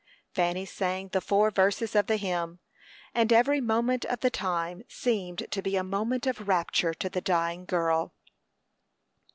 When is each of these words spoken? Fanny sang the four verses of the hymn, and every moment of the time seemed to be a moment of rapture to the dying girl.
Fanny 0.33 0.65
sang 0.65 1.09
the 1.09 1.21
four 1.21 1.51
verses 1.51 1.95
of 1.95 2.07
the 2.07 2.17
hymn, 2.17 2.57
and 3.13 3.31
every 3.31 3.61
moment 3.61 4.03
of 4.05 4.21
the 4.21 4.31
time 4.31 4.83
seemed 4.89 5.45
to 5.51 5.61
be 5.61 5.75
a 5.75 5.83
moment 5.83 6.25
of 6.25 6.47
rapture 6.47 6.95
to 6.95 7.07
the 7.07 7.21
dying 7.21 7.65
girl. 7.65 8.11